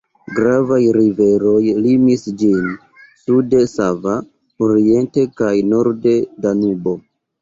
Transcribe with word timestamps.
Gravaj 0.37 0.77
riveroj 0.95 1.59
limis 1.83 2.23
ĝin: 2.43 2.71
sude 3.25 3.61
Sava, 3.75 4.15
oriente 4.69 5.27
kaj 5.43 5.55
norde 5.75 6.17
Danubo. 6.47 6.97